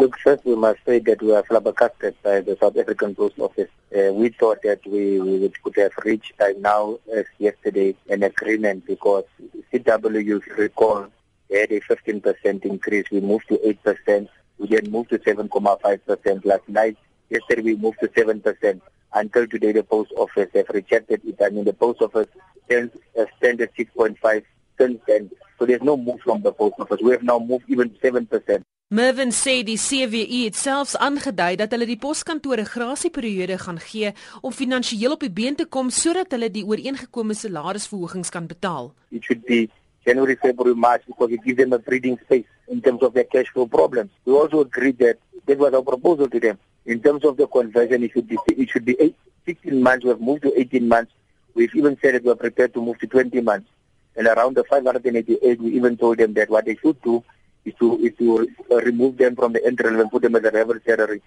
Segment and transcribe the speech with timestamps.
[0.00, 3.68] Look, first we must say that we are flabbergasted by the South African Post Office.
[3.92, 8.86] Uh, we thought that we, we could have reached by now, as yesterday, an agreement
[8.86, 9.24] because
[9.72, 11.08] CW, if you recall,
[11.50, 13.10] had a 15% increase.
[13.10, 14.28] We moved to 8%.
[14.58, 16.96] We then moved to 7.5% last night.
[17.28, 18.80] Yesterday we moved to 7%.
[19.14, 21.42] Until today, the post office have rejected it.
[21.42, 22.28] I mean, the post office
[22.66, 24.44] stands, uh, stands at 6.5
[24.78, 25.30] since then.
[25.58, 27.00] So there's no move from the post office.
[27.02, 28.64] We have now moved even 7%.
[28.90, 34.54] Mervin sê die CWU het selfs aangedui dat hulle die poskantore grasieperiode gaan gee om
[34.60, 38.88] finansiëel op die been te kom sodat hulle die ooreengekome salarisverhogings kan betaal.
[39.12, 39.68] It should be
[40.06, 43.52] January, February, March because it gives them a breathing space in terms of their cash
[43.52, 44.08] flow problems.
[44.24, 46.56] We also agreed that that was our proposal to them.
[46.86, 50.04] In terms of the conversion, it should be it should be eight, 16 months.
[50.04, 51.12] We have moved to 18 months.
[51.52, 53.68] We've even said that we are prepared to move to 20 months.
[54.16, 57.22] And around the 588, we even told them that what they should do
[57.68, 60.50] is to is to uh, remove them from the entrance and put them as a
[60.50, 61.22] rebel salary.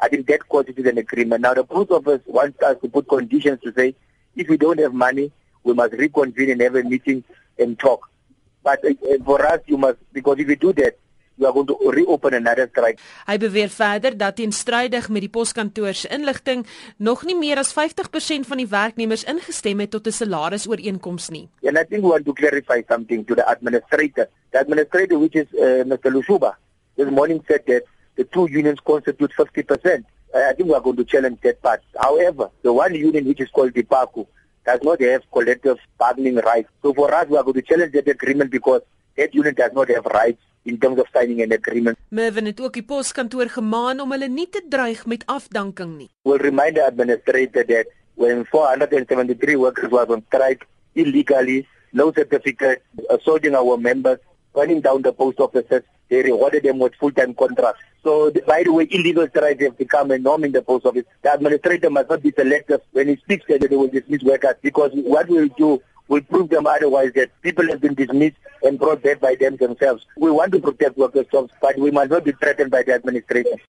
[0.00, 1.42] I think that constitutes an agreement.
[1.42, 3.94] Now the post office wants us to put conditions to say
[4.34, 5.32] if we don't have money,
[5.64, 7.24] we must reconvene and have a meeting
[7.58, 8.08] and talk.
[8.62, 8.92] But uh,
[9.24, 10.98] for us, you must because if you do that,
[11.38, 13.00] we are going to reopen another strike.
[13.28, 16.64] Hy beweer verder dat teenstrydig met die poskantoor se inligting
[16.96, 21.48] nog nie meer as 50% van die werknemers ingestem het tot 'n salarisooreenkoms nie.
[21.64, 24.28] And I think we want to clarify something to the administrator.
[24.56, 26.08] The administrator which is uh, Mr.
[26.10, 26.54] Lushuba
[26.96, 27.82] this morning said that
[28.16, 30.02] the two unions constitute 50%.
[30.34, 31.82] I think we are going to challenge that part.
[32.00, 34.26] However, the one union which is called the PACU
[34.64, 36.70] does not have collective bargaining rights.
[36.80, 38.80] So for us, we are going to challenge that agreement because
[39.18, 41.98] that union does not have rights in terms of signing an agreement.
[42.08, 46.08] Mervin het ook die poskantoor gemaan om hulle nie te dreig met afdanking nie.
[46.24, 53.54] We'll remind the administrator that when 473 workers were on strike illegally, no certificate, assaulting
[53.54, 54.18] our members,
[54.56, 57.80] running down the post offices, they rewarded them with full-time contracts.
[58.02, 61.04] So, by the way, illegal strikes have become a norm in the post office.
[61.22, 64.92] The administrator must not be selective when he speaks that they will dismiss workers because
[64.94, 69.02] what we will do will prove them otherwise that people have been dismissed and brought
[69.02, 70.06] back by them themselves.
[70.16, 73.58] We want to protect workers' jobs, but we must not be threatened by the administration.